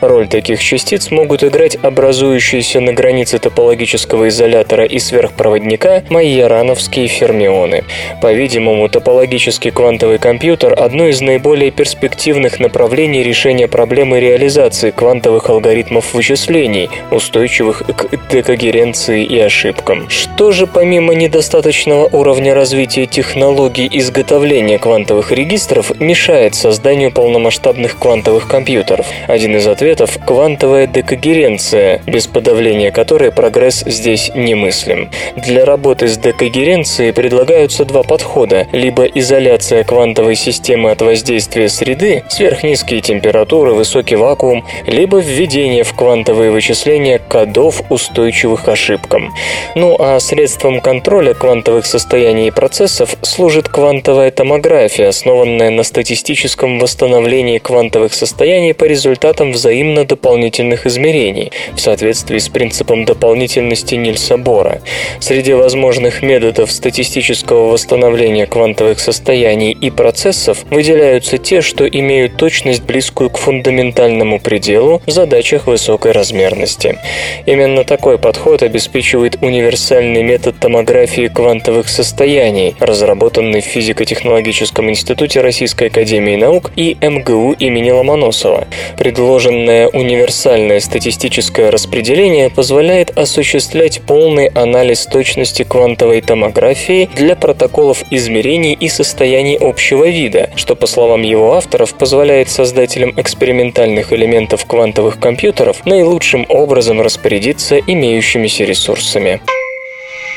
[0.00, 7.84] Роль таких частиц могут играть образующиеся на границе топологического изолятора и сверхпроводника майорановские фермионы.
[8.22, 16.88] По-видимому, топологический квантовый компьютер– одно из наиболее перспективных направлений решения проблемы реализации квантовых алгоритмов вычислений,
[17.10, 20.08] устойчивых к декогеренции и ошибкам.
[20.08, 25.63] Что же помимо недостаточного уровня развития технологий изготовления квантовых регистров
[26.00, 29.06] мешает созданию полномасштабных квантовых компьютеров?
[29.26, 35.10] Один из ответов– квантовая декогеренция, без подавления которой прогресс здесь немыслим.
[35.36, 43.00] Для работы с декогеренцией предлагаются два подхода– либо изоляция квантовой системы от воздействия среды, сверхнизкие
[43.00, 49.32] температуры, высокий вакуум, либо введение в квантовые вычисления кодов, устойчивых ошибкам.
[49.74, 57.58] Ну а средством контроля квантовых состояний и процессов служит квантовая томография, основанная на статистическом восстановлении
[57.58, 64.80] квантовых состояний по результатам взаимно дополнительных измерений в соответствии с принципом дополнительности Нильса Бора.
[65.20, 73.30] Среди возможных методов статистического восстановления квантовых состояний и процессов выделяются те, что имеют точность близкую
[73.30, 76.98] к фундаментальному пределу в задачах высокой размерности.
[77.46, 86.36] Именно такой подход обеспечивает универсальный метод томографии квантовых состояний, разработанный в Физико-технологическом институте Российской академии
[86.36, 88.66] наук и МГУ имени Ломоносова.
[88.98, 98.88] Предложенное универсальное статистическое распределение позволяет осуществлять полный анализ точности квантовой томографии для протоколов измерений и
[98.88, 106.46] состояний общего вида, что, по словам его авторов, позволяет создателям экспериментальных элементов квантовых компьютеров наилучшим
[106.48, 109.40] образом распорядиться имеющимися ресурсами.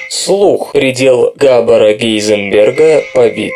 [0.10, 0.72] Слух.
[0.72, 3.54] Предел Габбара Гейзенберга побит.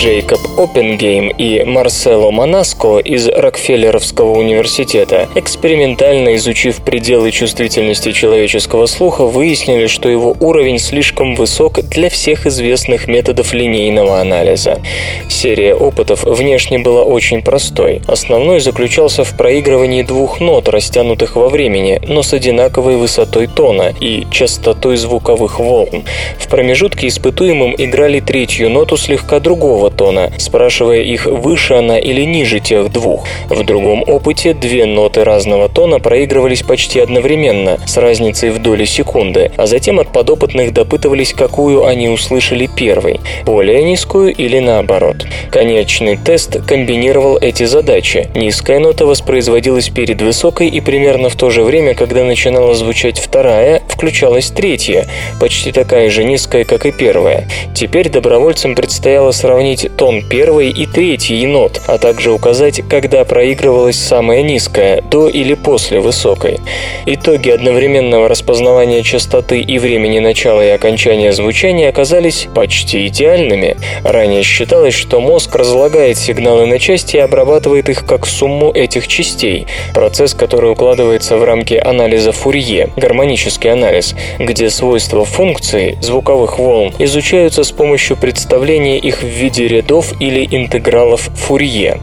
[0.00, 9.88] Джейкоб Оппенгейм и Марсело Монаско из Рокфеллеровского университета, экспериментально изучив пределы чувствительности человеческого слуха, выяснили,
[9.88, 14.80] что его уровень слишком высок для всех известных методов линейного анализа.
[15.28, 18.00] Серия опытов внешне была очень простой.
[18.06, 24.26] Основной заключался в проигрывании двух нот, растянутых во времени, но с одинаковой высотой тона и
[24.30, 26.04] частотой звуковых волн.
[26.38, 32.60] В промежутке испытуемым играли третью ноту слегка другого тона, спрашивая их, выше она или ниже
[32.60, 33.26] тех двух.
[33.48, 39.50] В другом опыте две ноты разного тона проигрывались почти одновременно, с разницей в доли секунды,
[39.56, 45.26] а затем от подопытных допытывались, какую они услышали первой, более низкую или наоборот.
[45.50, 48.28] Конечный тест комбинировал эти задачи.
[48.34, 53.82] Низкая нота воспроизводилась перед высокой и примерно в то же время, когда начинала звучать вторая,
[53.88, 55.06] включалась третья,
[55.40, 57.48] почти такая же низкая, как и первая.
[57.74, 64.42] Теперь добровольцам предстояло сравнить тон первой и третьей нот, а также указать, когда проигрывалась самая
[64.42, 66.60] низкая, до или после высокой.
[67.06, 73.76] Итоги одновременного распознавания частоты и времени начала и окончания звучания оказались почти идеальными.
[74.04, 79.66] Ранее считалось, что мозг разлагает сигналы на части и обрабатывает их как сумму этих частей,
[79.94, 87.64] процесс, который укладывается в рамки анализа Фурье, гармонический анализ, где свойства функций, звуковых волн, изучаются
[87.64, 92.00] с помощью представления их в виде рядов или интегралов Фурье.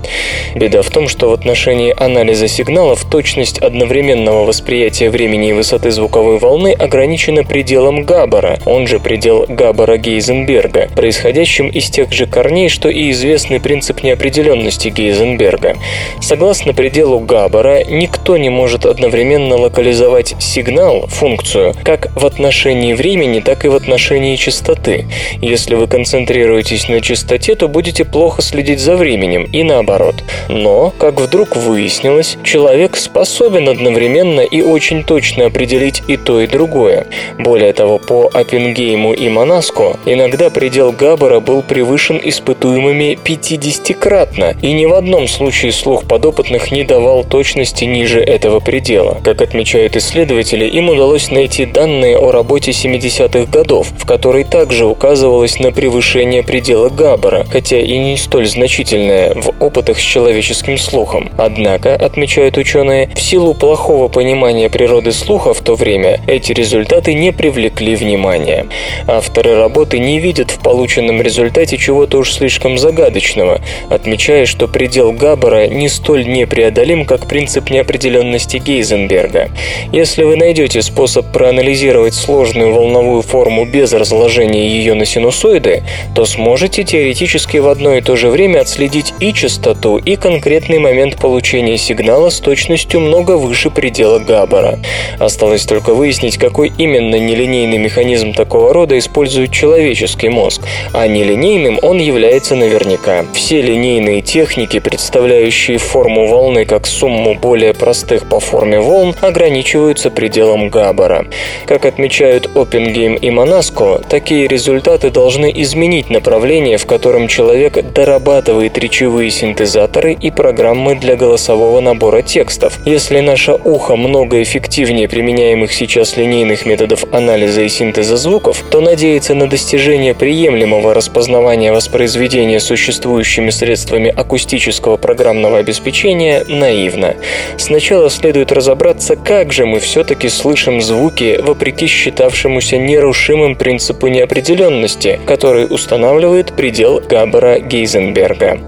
[0.55, 6.39] Беда в том, что в отношении анализа сигналов точность одновременного восприятия времени и высоты звуковой
[6.39, 13.11] волны ограничена пределом Габбара, он же предел Габбара-Гейзенберга, происходящим из тех же корней, что и
[13.11, 15.75] известный принцип неопределенности Гейзенберга.
[16.21, 23.65] Согласно пределу Габбара, никто не может одновременно локализовать сигнал, функцию, как в отношении времени, так
[23.65, 25.05] и в отношении частоты.
[25.41, 30.15] Если вы концентрируетесь на частоте, то будете плохо следить за временем и наоборот.
[30.47, 37.07] Но, как вдруг выяснилось, человек способен одновременно и очень точно определить и то, и другое.
[37.39, 44.85] Более того, по Оппенгейму и Монаско иногда предел Габбара был превышен испытуемыми 50-кратно, и ни
[44.85, 49.17] в одном случае слух подопытных не давал точности ниже этого предела.
[49.23, 55.59] Как отмечают исследователи, им удалось найти данные о работе 70-х годов, в которой также указывалось
[55.59, 61.29] на превышение предела Габбара, хотя и не столь значительное в опытах с человеческим слухом.
[61.37, 67.31] Однако, отмечают ученые, в силу плохого понимания природы слуха в то время эти результаты не
[67.31, 68.65] привлекли внимания.
[69.07, 75.67] Авторы работы не видят в полученном результате чего-то уж слишком загадочного, отмечая, что предел Габбара
[75.67, 79.49] не столь непреодолим, как принцип неопределенности Гейзенберга.
[79.91, 85.83] Если вы найдете способ проанализировать сложную волновую форму без разложения ее на синусоиды,
[86.15, 91.17] то сможете теоретически в одно и то же время отследить и частоту, и конкретный момент
[91.17, 94.79] получения сигнала с точностью много выше предела Габбара.
[95.19, 100.61] Осталось только выяснить, какой именно нелинейный механизм такого рода использует человеческий мозг,
[100.93, 103.25] а нелинейным он является наверняка.
[103.33, 110.69] Все линейные техники, представляющие форму волны как сумму более простых по форме волн, ограничиваются пределом
[110.69, 111.27] Габбара.
[111.65, 119.31] Как отмечают Оппенгейм и Монаско, такие результаты должны изменить направление, в котором человек дорабатывает речевые
[119.31, 122.77] синтезаторы и программы для голосового набора текстов.
[122.85, 129.33] Если наше ухо много эффективнее применяемых сейчас линейных методов анализа и синтеза звуков, то надеяться
[129.33, 137.15] на достижение приемлемого распознавания воспроизведения существующими средствами акустического программного обеспечения наивно.
[137.57, 145.67] Сначала следует разобраться, как же мы все-таки слышим звуки вопреки считавшемуся нерушимым принципу неопределенности, который
[145.69, 148.59] устанавливает предел Габбара-Гейзенберга.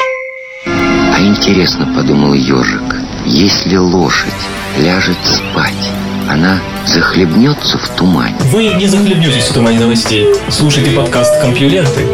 [0.66, 4.32] А интересно, подумал ежик, если лошадь
[4.78, 5.92] ляжет спать,
[6.30, 8.36] она захлебнется в тумане.
[8.52, 10.26] Вы не захлебнетесь в тумане новостей.
[10.50, 12.06] Слушайте подкаст «Компьюленты».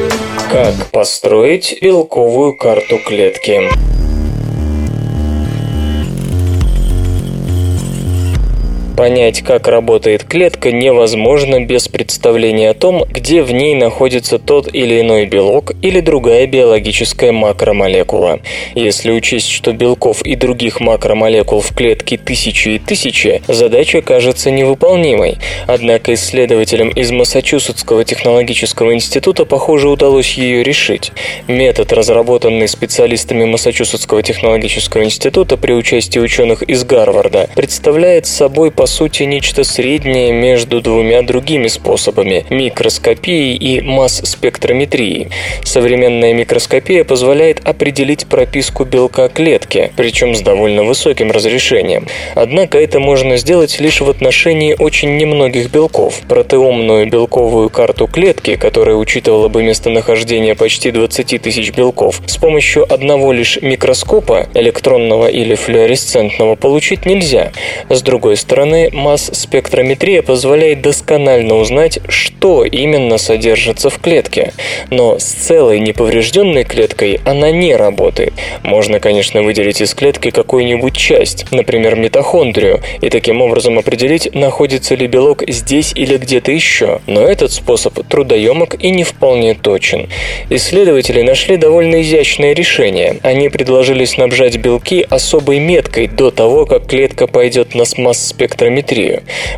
[0.51, 3.69] Как построить белковую карту клетки?
[8.95, 15.01] Понять, как работает клетка, невозможно без представления о том, где в ней находится тот или
[15.01, 18.39] иной белок или другая биологическая макромолекула.
[18.73, 25.39] Если учесть, что белков и других макромолекул в клетке тысячи и тысячи, задача кажется невыполнимой.
[25.67, 31.11] Однако исследователям из Массачусетского технологического института, похоже, удалось ее решить.
[31.49, 38.89] Метод, разработанный специалистами Массачусетского технологического института при участии ученых из Гарварда, представляет собой по по
[38.89, 45.29] сути нечто среднее между двумя другими способами– микроскопией и масс-спектрометрией.
[45.63, 52.05] Современная микроскопия позволяет определить прописку белка клетки, причем с довольно высоким разрешением.
[52.36, 56.21] Однако это можно сделать лишь в отношении очень немногих белков.
[56.29, 63.33] Протеомную белковую карту клетки, которая учитывала бы местонахождение почти 20 тысяч белков, с помощью одного
[63.33, 67.51] лишь микроскопа, электронного или флуоресцентного, получить нельзя.
[67.89, 74.53] С другой стороны, масс-спектрометрия позволяет досконально узнать, что именно содержится в клетке.
[74.91, 78.34] Но с целой неповрежденной клеткой она не работает.
[78.63, 85.07] Можно, конечно, выделить из клетки какую-нибудь часть, например, митохондрию, и таким образом определить, находится ли
[85.07, 86.99] белок здесь или где-то еще.
[87.07, 90.09] Но этот способ трудоемок и не вполне точен.
[90.49, 93.19] Исследователи нашли довольно изящное решение.
[93.23, 98.64] Они предложили снабжать белки особой меткой до того, как клетка пойдет на масс-спектрометрию.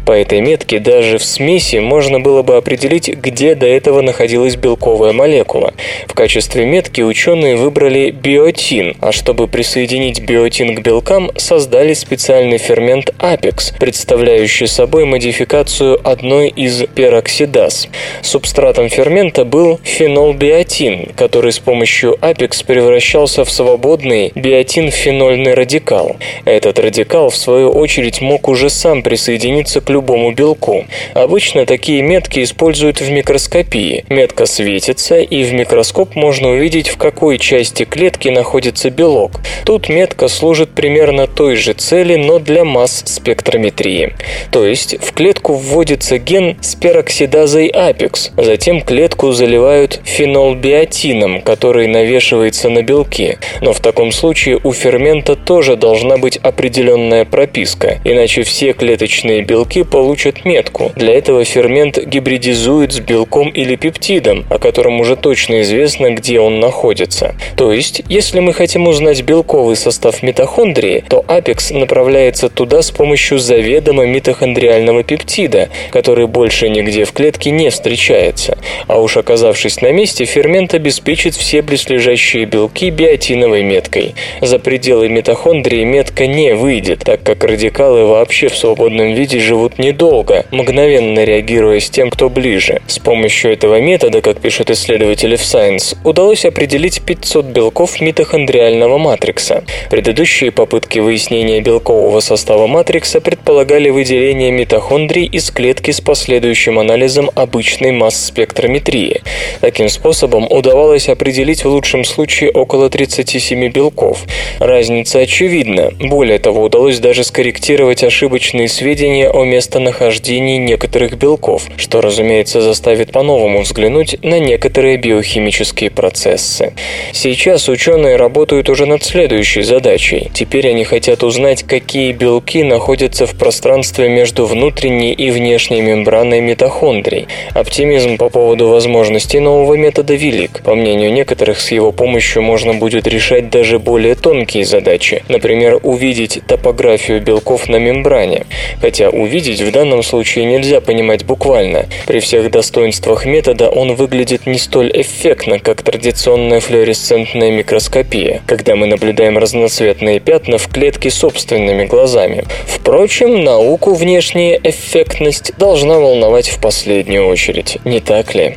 [0.06, 5.14] По этой метке даже в смеси можно было бы определить, где до этого находилась белковая
[5.14, 5.74] молекула.
[6.08, 13.10] В качестве метки ученые выбрали биотин, а чтобы присоединить биотин к белкам, создали специальный фермент
[13.20, 17.88] Apex, представляющий собой модификацию одной из пероксидаз.
[18.22, 26.18] Субстратом фермента был фенолбиотин, который с помощью Apex превращался в свободный биотин-фенольный радикал.
[26.46, 30.86] Этот радикал, в свою очередь, мог уже сам присоединиться к любому белку.
[31.14, 34.06] Обычно такие метки используют в микроскопии.
[34.10, 39.42] Метка светится, и в микроскоп можно увидеть, в какой части клетки находится белок.
[39.66, 44.16] Тут метка служит примерно той же цели, но для масс-спектрометрии.
[44.52, 52.70] То есть в клетку вводится ген с пероксидазой апекс, затем клетку заливают фенолбиотином, который навешивается
[52.70, 53.38] на белки.
[53.62, 59.84] Но в таком случае у фермента тоже должна быть определенная прописка, иначе все клеточные белки
[59.84, 60.94] получат метку.
[60.96, 66.62] Для этого фермент гибридизует с белком или пептидом, о котором уже точно известно, где он
[66.62, 67.36] находится.
[67.58, 73.40] То есть, если мы хотим узнать белковый состав митохондрии, то апекс направляется туда с помощью
[73.40, 78.58] заведомо митохондриального пептида, который больше нигде в клетке не встречается.
[78.88, 84.16] А уж оказавшись на месте, фермент обеспечит все близлежащие белки биотиновой меткой.
[84.40, 90.46] За пределы митохондрии метка не выйдет, так как радикалы вообще в свободном виде живут недолго,
[90.52, 92.80] мгновенно реагируя с тем, кто ближе.
[92.86, 99.64] С помощью этого метода, как пишут исследователи в Science, удалось определить 500 белков митохондриального матрикса.
[99.90, 107.92] Предыдущие попытки выяснения белкового состава матрикса предполагали выделение митохондрий из клетки с последующим анализом обычной
[107.94, 109.22] масс-спектрометрии.
[109.60, 114.24] Таким способом удавалось определить в лучшем случае около 37 белков.
[114.60, 115.94] Разница очевидна.
[116.00, 123.62] Более того, удалось даже скорректировать ошибочные сведения о местонахождении некоторых белков, что, разумеется, заставит по-новому
[123.62, 126.74] взглянуть на некоторые биохимические процессы.
[127.12, 130.32] Сейчас ученые работают уже над следующей задачей.
[130.34, 137.28] Теперь они хотят узнать, какие белки находятся в пространстве между внутренней и внешней мембраной митохондрий.
[137.54, 140.62] Оптимизм по поводу возможностей нового метода велик.
[140.64, 146.42] По мнению некоторых, с его помощью можно будет решать даже более тонкие задачи, например, увидеть
[146.48, 148.46] топографию белков на мембране.
[148.82, 151.88] Хотя увидеть в данном случае нельзя понимать буквально.
[152.06, 158.88] При всех достоинствах метода он выглядит не столь эффектно, как традиционная флуоресцентная микроскопия, когда мы
[158.88, 162.46] наблюдаем разноцветные пятна в клетке собственными глазами.
[162.66, 168.56] Впрочем, науку внешняя эффектность должна волновать в последнюю очередь, не так ли?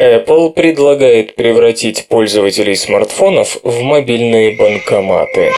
[0.00, 5.52] Apple предлагает превратить пользователей смартфонов в мобильные банкоматы.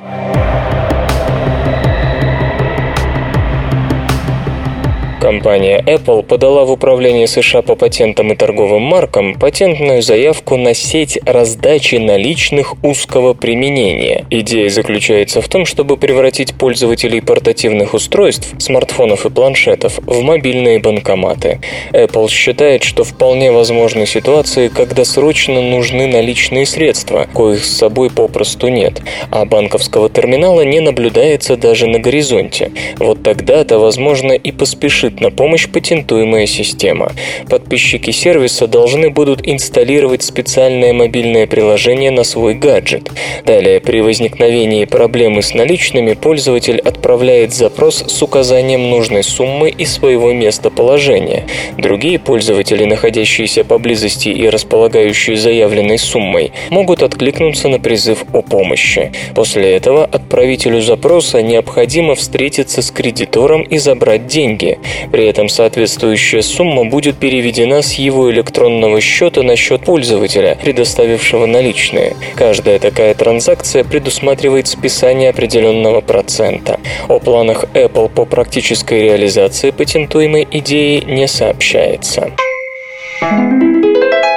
[5.26, 11.18] Компания Apple подала в Управление США по патентам и торговым маркам патентную заявку на сеть
[11.26, 14.24] раздачи наличных узкого применения.
[14.30, 21.58] Идея заключается в том, чтобы превратить пользователей портативных устройств, смартфонов и планшетов в мобильные банкоматы.
[21.92, 28.68] Apple считает, что вполне возможны ситуации, когда срочно нужны наличные средства, коих с собой попросту
[28.68, 29.02] нет,
[29.32, 32.70] а банковского терминала не наблюдается даже на горизонте.
[32.98, 37.12] Вот тогда-то, возможно, и поспешит на помощь патентуемая система.
[37.48, 43.10] Подписчики сервиса должны будут инсталлировать специальное мобильное приложение на свой гаджет.
[43.44, 50.32] Далее, при возникновении проблемы с наличными, пользователь отправляет запрос с указанием нужной суммы и своего
[50.32, 51.44] местоположения.
[51.78, 59.12] Другие пользователи, находящиеся поблизости и располагающие заявленной суммой, могут откликнуться на призыв о помощи.
[59.34, 64.78] После этого отправителю запроса необходимо встретиться с кредитором и забрать деньги.
[65.10, 72.16] При этом соответствующая сумма будет переведена с его электронного счета на счет пользователя, предоставившего наличные.
[72.34, 76.80] Каждая такая транзакция предусматривает списание определенного процента.
[77.08, 82.32] О планах Apple по практической реализации патентуемой идеи не сообщается.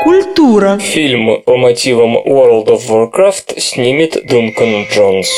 [0.04, 0.80] Культура.
[0.80, 5.30] Фильм по мотивам World of Warcraft снимет Дункан Джонс.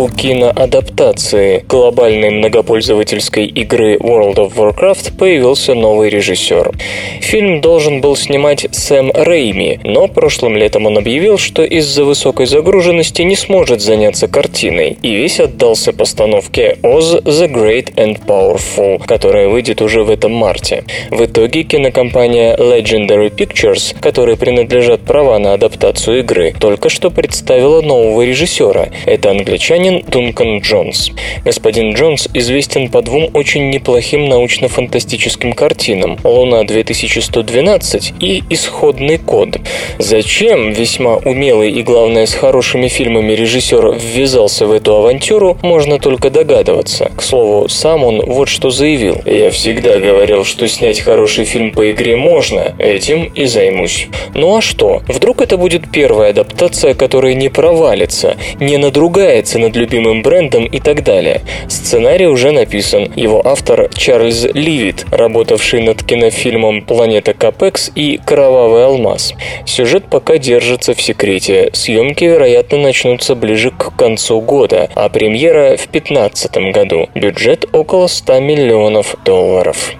[0.00, 6.72] У киноадаптации глобальной многопользовательской игры World of Warcraft появился новый режиссер.
[7.20, 13.20] Фильм должен был снимать Сэм Рейми, но прошлым летом он объявил, что из-за высокой загруженности
[13.20, 19.82] не сможет заняться картиной, и весь отдался постановке Oz the Great and Powerful, которая выйдет
[19.82, 20.84] уже в этом марте.
[21.10, 28.22] В итоге кинокомпания Legendary Pictures, которой принадлежат права на адаптацию игры, только что представила нового
[28.22, 28.88] режиссера.
[29.04, 31.10] Это англичанин англичанин Дункан Джонс.
[31.44, 39.58] Господин Джонс известен по двум очень неплохим научно-фантастическим картинам «Луна-2112» и «Исходный код».
[39.98, 46.30] Зачем весьма умелый и, главное, с хорошими фильмами режиссер ввязался в эту авантюру, можно только
[46.30, 47.10] догадываться.
[47.16, 49.20] К слову, сам он вот что заявил.
[49.26, 54.06] «Я всегда говорил, что снять хороший фильм по игре можно, этим и займусь».
[54.34, 55.02] Ну а что?
[55.08, 61.02] Вдруг это будет первая адаптация, которая не провалится, не надругается над любимым брендом и так
[61.02, 61.40] далее.
[61.68, 63.10] Сценарий уже написан.
[63.16, 69.34] Его автор Чарльз Ливит, работавший над кинофильмом «Планета Капекс» и «Кровавый алмаз».
[69.66, 71.70] Сюжет пока держится в секрете.
[71.72, 77.08] Съемки, вероятно, начнутся ближе к концу года, а премьера в 2015 году.
[77.14, 79.92] Бюджет около 100 миллионов долларов.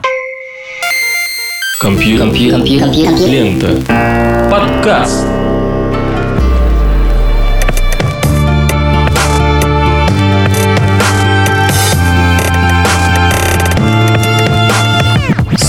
[1.81, 2.62] Компьютер.
[3.26, 3.81] Лента.
[4.51, 5.39] Подкаст.